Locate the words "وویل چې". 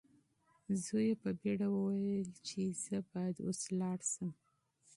1.71-2.61